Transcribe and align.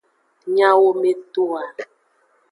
Nyawometoa. 0.53 1.63